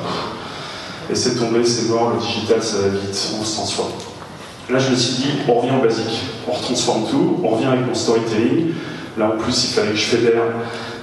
Et 1.10 1.16
c'est 1.16 1.36
tombé, 1.36 1.64
c'est 1.66 1.90
mort, 1.90 2.14
le 2.14 2.22
digital, 2.22 2.62
ça 2.62 2.78
va 2.78 2.88
vite, 2.90 3.36
on 3.40 3.44
se 3.44 3.56
transforme. 3.56 3.92
Là, 4.70 4.80
je 4.80 4.90
me 4.90 4.96
suis 4.96 5.24
dit 5.24 5.30
On 5.48 5.60
revient 5.60 5.74
au 5.80 5.84
basique, 5.84 6.24
on 6.48 6.52
retransforme 6.52 7.06
tout, 7.10 7.40
on 7.44 7.50
revient 7.50 7.68
avec 7.68 7.86
mon 7.88 7.94
storytelling. 7.94 8.74
Là, 9.18 9.28
en 9.28 9.42
plus, 9.42 9.66
il 9.66 9.74
fallait 9.74 9.92
que 9.92 9.98
je 9.98 10.06
fédère 10.06 10.42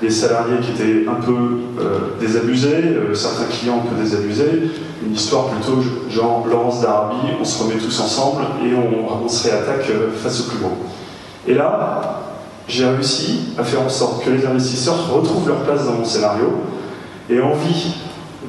des 0.02 0.10
salariés 0.10 0.56
qui 0.60 0.72
étaient 0.72 1.08
un 1.08 1.14
peu 1.14 1.32
euh, 1.80 1.98
désabusés, 2.20 2.74
euh, 2.74 3.14
certains 3.14 3.44
clients 3.44 3.84
un 3.86 3.88
peu 3.88 4.02
désabusés, 4.02 4.70
une 5.06 5.14
histoire 5.14 5.46
plutôt 5.46 5.80
genre 6.10 6.44
Laurence 6.50 6.82
d'Arabie, 6.82 7.28
on 7.40 7.44
se 7.44 7.62
remet 7.62 7.76
tous 7.76 8.00
ensemble 8.00 8.42
et 8.64 8.74
on, 8.74 9.28
se 9.28 9.48
réattaque 9.48 9.88
euh, 9.90 10.10
face 10.12 10.40
au 10.40 10.50
plus 10.50 10.58
gros. 10.58 10.76
Et 11.46 11.54
là, 11.54 12.20
j'ai 12.66 12.84
réussi 12.84 13.54
à 13.56 13.62
faire 13.62 13.82
en 13.82 13.88
sorte 13.88 14.24
que 14.24 14.30
les 14.30 14.44
investisseurs 14.44 15.08
retrouvent 15.10 15.46
leur 15.46 15.58
place 15.58 15.86
dans 15.86 15.92
mon 15.92 16.04
scénario 16.04 16.52
et 17.30 17.40
envie 17.40 17.94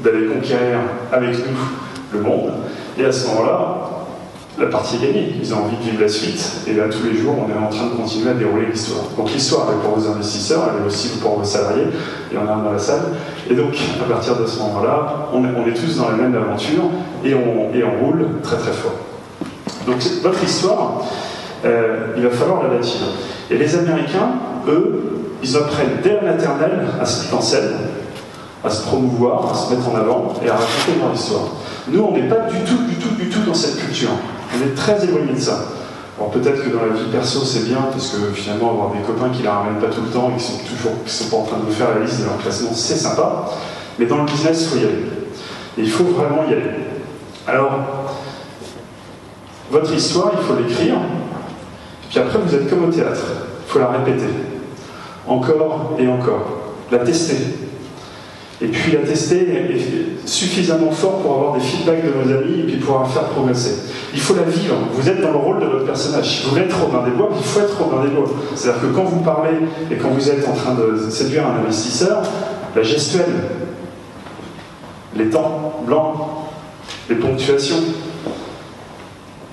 d'aller 0.03 0.25
conquérir 0.25 0.79
avec 1.12 1.38
nous 1.38 2.17
le 2.17 2.20
monde. 2.20 2.51
Et 2.98 3.05
à 3.05 3.12
ce 3.12 3.27
moment-là, 3.27 3.93
la 4.60 4.67
partie 4.67 4.98
est 4.98 5.07
gagnée. 5.07 5.36
Ils 5.41 5.53
ont 5.53 5.63
envie 5.65 5.77
de 5.77 5.83
vivre 5.83 6.01
la 6.01 6.07
suite. 6.07 6.62
Et 6.67 6.74
là, 6.74 6.83
tous 6.89 7.03
les 7.03 7.17
jours, 7.17 7.36
on 7.38 7.50
est 7.50 7.57
en 7.57 7.69
train 7.69 7.88
de 7.88 7.95
continuer 7.95 8.29
à 8.29 8.33
dérouler 8.33 8.67
l'histoire. 8.67 9.05
Donc 9.17 9.31
l'histoire, 9.31 9.67
est 9.72 9.83
pour 9.83 9.98
vos 9.98 10.07
investisseurs, 10.10 10.69
elle 10.69 10.83
est 10.83 10.88
aussi 10.88 11.10
pour 11.19 11.39
vos 11.39 11.43
salariés. 11.43 11.88
Et 12.31 12.38
on 12.38 12.43
a 12.43 12.55
dans 12.55 12.72
la 12.72 12.79
salle. 12.79 13.01
Et 13.50 13.55
donc, 13.55 13.75
à 14.00 14.12
partir 14.12 14.36
de 14.36 14.45
ce 14.45 14.60
moment-là, 14.60 15.29
on, 15.33 15.43
est 15.43 15.74
tous 15.74 15.98
dans 15.98 16.10
la 16.10 16.17
même 16.17 16.36
aventure 16.36 16.83
et 17.24 17.33
on, 17.33 18.03
roule 18.03 18.27
très 18.43 18.57
très 18.57 18.72
fort. 18.72 18.95
Donc 19.86 19.98
votre 20.22 20.43
histoire, 20.43 21.03
euh, 21.65 22.13
il 22.15 22.24
va 22.24 22.29
falloir 22.29 22.63
la 22.63 22.69
bâtir. 22.69 23.01
Et 23.50 23.57
les 23.57 23.75
Américains, 23.75 24.33
eux, 24.67 25.19
ils 25.41 25.57
apprennent 25.57 26.00
dès 26.01 26.15
la 26.15 26.33
maternelle 26.33 26.88
à 27.01 27.05
se 27.05 27.24
mettre 27.24 27.36
en 27.36 27.41
à 28.65 28.69
se 28.69 28.83
promouvoir, 28.83 29.51
à 29.51 29.55
se 29.55 29.74
mettre 29.74 29.89
en 29.89 29.95
avant 29.95 30.33
et 30.43 30.50
à 30.50 30.53
raconter 30.53 31.00
leur 31.01 31.13
histoire. 31.13 31.48
Nous, 31.90 32.02
on 32.02 32.12
n'est 32.13 32.30
pas 32.30 32.48
du 32.50 32.60
tout, 32.60 32.84
du 32.88 32.96
tout, 32.96 33.16
du 33.16 33.30
tout 33.30 33.42
dans 33.46 33.54
cette 33.54 33.78
culture. 33.78 34.10
On 34.56 34.66
est 34.66 34.75
très 34.75 35.04
éloigné 35.04 35.34
de 35.34 35.40
ça. 35.40 35.60
Alors 36.18 36.30
peut-être 36.30 36.63
que 36.63 36.70
dans 36.70 36.86
la 36.86 36.94
vie 36.94 37.10
perso 37.12 37.44
c'est 37.44 37.66
bien, 37.66 37.80
parce 37.92 38.10
que 38.10 38.32
finalement 38.34 38.72
avoir 38.72 38.92
des 38.92 39.00
copains 39.00 39.30
qui 39.30 39.42
la 39.42 39.56
ramènent 39.56 39.82
pas 39.82 39.88
tout 39.88 40.02
le 40.02 40.10
temps 40.10 40.32
et 40.32 40.40
qui 40.40 40.46
sont 40.46 40.60
toujours 40.60 41.04
qui 41.04 41.12
sont 41.12 41.30
pas 41.30 41.38
en 41.38 41.44
train 41.44 41.58
de 41.58 41.72
faire 41.72 41.90
la 41.98 42.06
liste 42.06 42.20
de 42.20 42.25
leur 42.25 42.38
classement, 42.38 42.70
c'est 42.74 42.96
sympa. 42.96 43.50
Mais 43.98 44.06
dans 44.06 44.18
le 44.18 44.25
business, 44.25 44.62
il 44.62 44.68
faut 44.68 44.78
y 44.78 44.88
aller. 44.88 45.06
Et 45.78 45.82
il 45.82 45.90
faut 45.90 46.04
vraiment 46.04 46.44
y 46.48 46.54
aller. 46.54 46.70
Alors, 47.48 47.80
votre 49.72 49.92
histoire, 49.92 50.34
il 50.38 50.46
faut 50.46 50.56
l'écrire, 50.56 50.98
puis 52.10 52.20
après 52.20 52.38
vous 52.38 52.54
êtes 52.54 52.70
comme 52.70 52.86
au 52.86 52.92
théâtre. 52.92 53.24
Il 53.68 53.72
faut 53.72 53.80
la 53.80 53.88
répéter. 53.88 54.30
Encore 55.28 55.96
et 55.98 56.08
encore. 56.08 56.46
La 56.92 57.00
tester 57.00 57.38
et 58.63 58.67
puis 58.67 58.93
la 58.93 59.00
tester 59.00 59.46
suffisamment 60.25 60.91
fort 60.91 61.20
pour 61.20 61.36
avoir 61.36 61.53
des 61.53 61.60
feedbacks 61.60 62.03
de 62.03 62.12
nos 62.12 62.38
amis 62.38 62.62
et 62.62 62.63
puis 62.63 62.77
pouvoir 62.77 63.12
faire 63.12 63.24
progresser. 63.24 63.75
Il 64.13 64.22
faut 64.22 64.36
la 64.36 64.43
vivre. 64.43 64.75
Vous 64.93 65.10
êtes 65.10 65.22
dans 65.22 65.32
le 65.32 65.38
rôle 65.38 65.60
de 65.60 65.65
votre 65.65 65.86
personnage. 65.86 66.38
Si 66.38 66.43
vous 66.43 66.51
voulez 66.51 66.62
être 66.63 66.82
Robin 66.82 67.03
des 67.03 67.12
Bois, 67.12 67.29
il 67.38 67.43
faut 67.43 67.60
être 67.60 67.77
Robin 67.77 68.05
des 68.05 68.12
Bois. 68.12 68.29
C'est-à-dire 68.55 68.82
que 68.82 68.88
quand 68.88 69.03
vous 69.03 69.20
parlez 69.20 69.58
et 69.91 69.96
quand 69.96 70.10
vous 70.10 70.29
êtes 70.29 70.48
en 70.48 70.53
train 70.53 70.75
de 70.75 71.10
séduire 71.10 71.46
un 71.46 71.60
investisseur, 71.60 72.22
la 72.74 72.84
gestuelle, 72.84 73.34
les 75.17 75.29
temps 75.29 75.84
blancs, 75.86 76.15
les 77.10 77.15
ponctuations, 77.15 77.84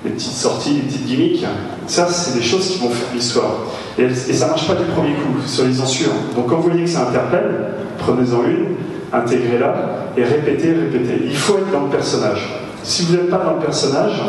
les 0.04 0.12
petites 0.12 0.32
sorties, 0.32 0.74
les 0.74 0.82
petites 0.82 1.06
gimmicks, 1.06 1.44
ça, 1.88 2.06
c'est 2.08 2.38
des 2.38 2.44
choses 2.44 2.68
qui 2.68 2.78
vont 2.78 2.90
faire 2.90 3.08
l'histoire. 3.12 3.54
Et, 3.98 4.14
ça 4.14 4.46
ne 4.46 4.50
marche 4.50 4.68
pas 4.68 4.74
du 4.74 4.84
premier 4.84 5.14
coup, 5.14 5.40
soyez-en 5.44 5.84
sûrs. 5.84 6.12
Donc 6.36 6.48
quand 6.48 6.56
vous 6.56 6.70
voyez 6.70 6.84
que 6.84 6.90
ça 6.90 7.08
interpelle, 7.08 7.72
prenez-en 7.98 8.44
une, 8.44 8.76
intégrez-la 9.12 9.74
et 10.16 10.24
répétez, 10.24 10.72
répétez. 10.72 11.22
Il 11.24 11.36
faut 11.36 11.58
être 11.58 11.70
dans 11.70 11.84
le 11.84 11.90
personnage. 11.90 12.48
Si 12.82 13.04
vous 13.04 13.12
n'êtes 13.14 13.30
pas 13.30 13.38
dans 13.38 13.54
le 13.54 13.60
personnage, 13.60 14.20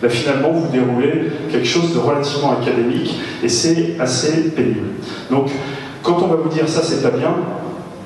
ben 0.00 0.10
finalement 0.10 0.50
vous 0.50 0.68
déroulez 0.70 1.30
quelque 1.50 1.66
chose 1.66 1.94
de 1.94 1.98
relativement 1.98 2.58
académique 2.60 3.18
et 3.42 3.48
c'est 3.48 3.96
assez 3.98 4.50
pénible. 4.50 4.88
Donc 5.30 5.50
quand 6.02 6.18
on 6.22 6.26
va 6.28 6.36
vous 6.36 6.48
dire 6.48 6.68
ça 6.68 6.82
c'est 6.82 7.02
pas 7.02 7.16
bien, 7.16 7.34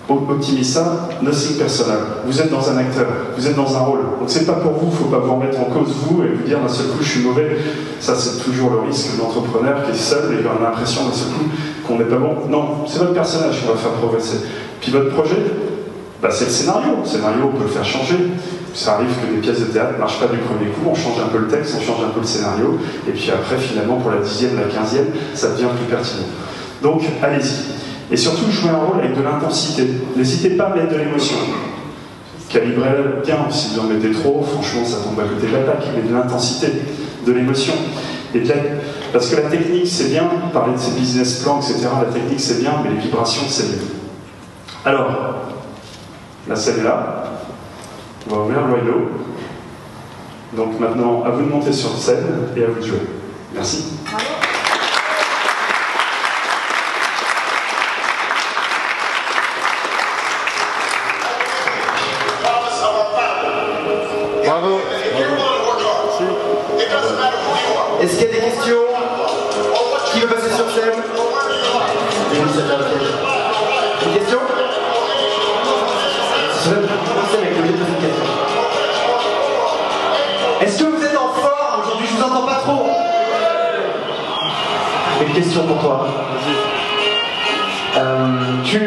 optimisez 0.08 0.72
ça, 0.72 1.08
nothing 1.22 1.56
personnel. 1.56 1.98
Vous 2.26 2.40
êtes 2.40 2.50
dans 2.50 2.68
un 2.70 2.76
acteur, 2.78 3.06
vous 3.36 3.46
êtes 3.46 3.56
dans 3.56 3.76
un 3.76 3.80
rôle. 3.80 4.00
Donc 4.18 4.28
c'est 4.28 4.46
pas 4.46 4.54
pour 4.54 4.72
vous, 4.72 4.86
il 4.86 4.92
ne 4.92 4.96
faut 4.96 5.04
pas 5.04 5.18
vous 5.18 5.34
remettre 5.34 5.60
en 5.60 5.64
cause 5.64 5.94
vous 6.06 6.22
et 6.22 6.28
vous 6.28 6.44
dire 6.44 6.58
d'un 6.60 6.68
seul 6.68 6.86
coup 6.86 7.02
je 7.02 7.08
suis 7.08 7.20
mauvais. 7.20 7.56
Ça 8.00 8.14
c'est 8.14 8.42
toujours 8.42 8.70
le 8.70 8.80
risque 8.80 9.16
de 9.16 9.22
l'entrepreneur 9.22 9.84
qui 9.84 9.92
est 9.92 9.94
seul 9.94 10.34
et 10.34 10.42
qui 10.42 10.48
a 10.48 10.62
l'impression 10.62 11.06
d'un 11.06 11.14
seul 11.14 11.28
coup 11.28 11.44
qu'on 11.86 11.98
n'est 11.98 12.04
pas 12.04 12.16
bon. 12.16 12.34
Non, 12.48 12.86
c'est 12.86 12.98
votre 12.98 13.14
personnage 13.14 13.60
qui 13.60 13.66
va 13.66 13.74
faire 13.74 13.92
progresser. 13.92 14.38
Puis 14.80 14.90
votre 14.92 15.10
projet, 15.10 15.36
bah, 16.22 16.28
c'est 16.30 16.46
le 16.46 16.50
scénario. 16.50 16.96
Le 17.02 17.08
scénario, 17.08 17.50
on 17.52 17.56
peut 17.56 17.64
le 17.64 17.70
faire 17.70 17.84
changer. 17.84 18.16
Ça 18.74 18.94
arrive 18.94 19.08
que 19.08 19.34
les 19.34 19.40
pièces 19.40 19.60
de 19.60 19.64
théâtre 19.66 19.94
ne 19.94 19.98
marchent 19.98 20.20
pas 20.20 20.28
du 20.28 20.38
premier 20.38 20.70
coup, 20.70 20.88
on 20.88 20.94
change 20.94 21.18
un 21.20 21.28
peu 21.28 21.38
le 21.38 21.48
texte, 21.48 21.76
on 21.76 21.82
change 21.82 22.04
un 22.04 22.10
peu 22.10 22.20
le 22.20 22.26
scénario, 22.26 22.78
et 23.08 23.10
puis 23.10 23.28
après, 23.32 23.58
finalement, 23.58 23.96
pour 23.96 24.12
la 24.12 24.18
dixième, 24.18 24.54
la 24.56 24.72
quinzième, 24.72 25.06
ça 25.34 25.50
devient 25.50 25.66
plus 25.76 25.86
pertinent. 25.86 26.28
Donc, 26.80 27.02
allez-y. 27.20 28.12
Et 28.12 28.16
surtout, 28.16 28.48
jouez 28.50 28.70
un 28.70 28.76
rôle 28.76 29.00
avec 29.00 29.16
de 29.16 29.22
l'intensité. 29.22 29.88
N'hésitez 30.16 30.50
pas 30.50 30.66
à 30.66 30.76
mettre 30.76 30.92
de 30.92 30.98
l'émotion. 30.98 31.36
Calibrez 32.48 32.90
bien, 33.24 33.38
si 33.50 33.74
vous 33.74 33.80
en 33.80 33.84
mettez 33.84 34.12
trop, 34.12 34.42
franchement, 34.42 34.84
ça 34.84 34.98
tombe 34.98 35.18
à 35.18 35.24
côté 35.24 35.48
de 35.48 35.52
la 35.52 35.62
plaque, 35.62 35.86
mais 35.94 36.08
de 36.08 36.14
l'intensité, 36.14 36.68
de 37.26 37.32
l'émotion. 37.32 37.74
Parce 39.12 39.30
que 39.30 39.36
la 39.36 39.48
technique, 39.50 39.88
c'est 39.88 40.10
bien, 40.10 40.24
parler 40.52 40.74
de 40.74 40.78
ces 40.78 40.92
business 40.92 41.42
plans, 41.42 41.60
etc., 41.60 41.88
la 42.06 42.12
technique, 42.12 42.40
c'est 42.40 42.60
bien, 42.60 42.74
mais 42.84 42.90
les 42.90 43.00
vibrations, 43.00 43.42
c'est 43.48 43.64
mieux. 43.64 43.99
Alors, 44.84 45.10
la 46.48 46.56
scène 46.56 46.80
est 46.80 46.84
là. 46.84 47.24
On 48.28 48.34
va 48.34 48.40
ouvrir 48.42 48.66
l'oiseau. 48.66 49.10
Donc 50.56 50.80
maintenant, 50.80 51.22
à 51.24 51.30
vous 51.30 51.42
de 51.42 51.48
monter 51.48 51.72
sur 51.72 51.90
scène 51.90 52.48
et 52.56 52.64
à 52.64 52.66
vous 52.68 52.80
de 52.80 52.86
jouer. 52.86 53.00
Merci. 53.54 53.98
Une 85.20 85.34
question 85.34 85.64
pour 85.64 85.78
toi. 85.78 86.06
Euh, 87.96 88.28
tu... 88.64 88.78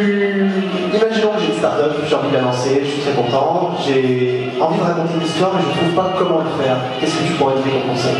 Imaginons 0.93 1.31
que 1.33 1.39
j'ai 1.41 1.47
une 1.47 1.57
start-up, 1.59 1.91
j'ai 2.07 2.15
envie 2.15 2.29
de 2.29 2.35
la 2.35 2.41
lancer, 2.41 2.81
je 2.83 2.89
suis 2.89 3.01
très 3.01 3.11
content, 3.13 3.71
j'ai 3.85 4.49
envie 4.59 4.79
de 4.79 4.83
raconter 4.83 5.13
une 5.15 5.25
histoire, 5.25 5.51
mais 5.55 5.61
je 5.61 5.67
ne 5.67 5.73
trouve 5.73 6.03
pas 6.03 6.13
comment 6.17 6.39
le 6.39 6.63
faire. 6.63 6.77
Qu'est-ce 6.99 7.17
que 7.17 7.27
tu 7.27 7.33
pourrais 7.33 7.55
dire 7.55 7.71
comme 7.71 7.93
conseil? 7.93 8.15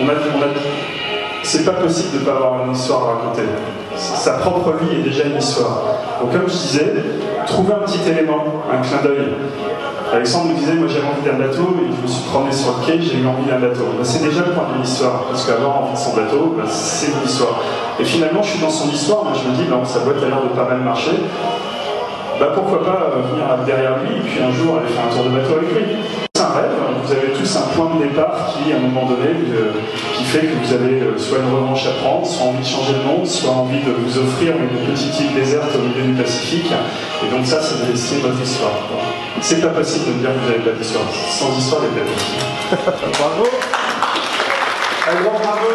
On 0.00 0.08
a, 0.08 0.12
on 0.12 0.42
a... 0.42 0.46
C'est 1.42 1.64
pas 1.64 1.72
possible 1.72 2.18
de 2.18 2.20
ne 2.20 2.24
pas 2.24 2.36
avoir 2.36 2.66
une 2.66 2.72
histoire 2.72 3.02
à 3.02 3.06
raconter. 3.14 3.42
Sa 3.96 4.32
propre 4.34 4.72
vie 4.82 5.00
est 5.00 5.02
déjà 5.02 5.24
une 5.24 5.38
histoire. 5.38 5.84
Donc 6.20 6.32
comme 6.32 6.48
je 6.48 6.52
disais, 6.52 6.94
trouver 7.46 7.74
un 7.74 7.84
petit 7.86 8.00
élément, 8.10 8.44
un 8.70 8.82
clin 8.82 9.02
d'œil. 9.02 9.34
Alexandre 10.12 10.52
me 10.52 10.58
disait, 10.58 10.74
moi 10.74 10.88
j'avais 10.88 11.08
envie 11.08 11.24
d'un 11.24 11.40
bateau, 11.40 11.72
et 11.80 11.88
je 11.88 12.02
me 12.02 12.06
suis 12.06 12.28
promené 12.28 12.52
sur 12.52 12.76
le 12.76 12.84
quai, 12.84 13.00
j'ai 13.00 13.16
eu 13.16 13.26
envie 13.26 13.48
d'un 13.48 13.58
bateau. 13.58 13.96
Ben, 13.96 14.04
c'est 14.04 14.22
déjà 14.22 14.44
le 14.44 14.52
point 14.52 14.68
de 14.76 14.82
l'histoire, 14.82 15.24
parce 15.30 15.46
qu'avoir 15.46 15.84
envie 15.84 15.94
de 15.94 15.98
son 15.98 16.12
bateau, 16.12 16.52
ben, 16.52 16.68
c'est 16.68 17.08
une 17.16 17.24
histoire. 17.24 17.64
Et 17.98 18.04
finalement, 18.04 18.42
je 18.42 18.50
suis 18.50 18.60
dans 18.60 18.68
son 18.68 18.90
histoire, 18.90 19.24
moi 19.24 19.32
je 19.32 19.48
me 19.48 19.56
dis, 19.56 19.64
ben, 19.64 19.80
sa 19.86 20.00
boîte 20.00 20.20
a 20.22 20.28
l'air 20.28 20.42
de 20.44 20.52
pas 20.52 20.68
mal 20.68 20.80
marcher. 20.84 21.16
Bah, 22.38 22.52
pourquoi 22.54 22.84
pas 22.84 23.08
euh, 23.08 23.24
venir 23.32 23.46
derrière 23.64 24.04
lui 24.04 24.18
et 24.18 24.20
puis 24.20 24.42
un 24.42 24.52
jour 24.52 24.76
aller 24.76 24.92
faire 24.92 25.04
un 25.08 25.14
tour 25.16 25.24
de 25.24 25.32
bateau 25.32 25.56
avec 25.56 25.72
lui. 25.72 25.96
C'est 26.34 26.42
un 26.42 26.52
rêve, 26.60 26.76
vous 27.04 27.12
avez 27.12 27.32
tous 27.32 27.56
un 27.56 27.72
point 27.72 27.96
de 27.96 28.04
départ 28.04 28.52
qui, 28.52 28.72
à 28.72 28.76
un 28.76 28.80
moment 28.80 29.06
donné, 29.06 29.32
euh, 29.32 29.72
qui 30.12 30.24
fait 30.24 30.44
que 30.44 30.60
vous 30.60 30.72
avez 30.74 31.00
euh, 31.00 31.16
soit 31.16 31.38
une 31.38 31.54
revanche 31.54 31.86
à 31.86 32.04
prendre, 32.04 32.26
soit 32.26 32.52
envie 32.52 32.60
de 32.60 32.68
changer 32.68 32.94
le 33.00 33.04
monde, 33.08 33.26
soit 33.26 33.52
envie 33.52 33.80
de 33.80 33.92
vous 33.92 34.18
offrir 34.18 34.52
une 34.60 34.92
petite 34.92 35.20
île 35.20 35.32
déserte 35.34 35.72
au 35.72 35.88
milieu 35.88 36.12
du 36.12 36.20
Pacifique. 36.20 36.68
Et 37.24 37.30
donc 37.34 37.46
ça, 37.46 37.60
c'est 37.62 38.20
votre 38.20 38.42
histoire. 38.42 38.76
C'est 39.42 39.60
pas 39.60 39.70
possible 39.70 40.06
de 40.06 40.12
me 40.12 40.18
dire 40.20 40.30
que 40.32 40.38
vous 40.38 40.50
n'avez 40.50 40.70
pas 40.70 40.78
d'histoire. 40.78 41.04
Sans 41.12 41.58
histoire, 41.58 41.82
il 41.84 41.94
n'y 41.94 42.00
a 42.00 42.76
pas 42.76 43.08
bravo 43.18 43.46
Un 45.10 45.22
grand 45.22 45.38
bravo 45.38 45.66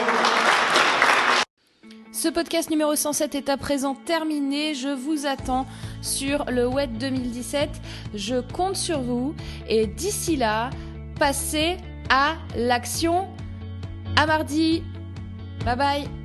ce 2.13 2.29
podcast 2.29 2.71
numéro 2.71 2.95
107 2.95 3.35
est 3.35 3.47
à 3.47 3.57
présent 3.57 3.93
terminé. 3.93 4.73
Je 4.73 4.87
vous 4.89 5.27
attends 5.27 5.67
sur 6.01 6.45
le 6.49 6.65
WED 6.65 6.97
2017. 6.97 7.69
Je 8.15 8.41
compte 8.41 8.75
sur 8.75 9.01
vous. 9.01 9.35
Et 9.69 9.85
d'ici 9.85 10.35
là, 10.35 10.71
passez 11.19 11.77
à 12.09 12.33
l'action. 12.55 13.27
À 14.15 14.25
mardi. 14.25 14.81
Bye 15.63 15.77
bye. 15.77 16.16